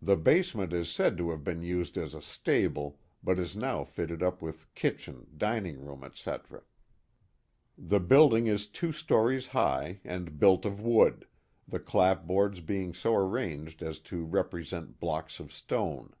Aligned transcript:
The 0.00 0.14
basement 0.14 0.72
is 0.72 0.88
said 0.88 1.16
to 1.18 1.32
have 1.32 1.42
been 1.42 1.62
used 1.62 1.98
as 1.98 2.14
a 2.14 2.22
stable, 2.22 3.00
but 3.24 3.40
is 3.40 3.56
now 3.56 3.82
fitted 3.82 4.22
up 4.22 4.40
with 4.40 4.72
kitchen, 4.76 5.26
dining 5.36 5.84
room, 5.84 6.04
etc. 6.04 6.62
The 7.76 7.98
building 7.98 8.46
is 8.46 8.68
two 8.68 8.92
stories 8.92 9.48
high, 9.48 9.98
and 10.04 10.38
built 10.38 10.64
of 10.64 10.80
wood, 10.80 11.26
the 11.66 11.80
clapboards 11.80 12.60
being 12.60 12.94
so 12.94 13.16
arranged 13.16 13.82
as 13.82 13.98
to 14.14 14.22
represent 14.24 15.00
blocks 15.00 15.40
of 15.40 15.52
stone. 15.52 16.14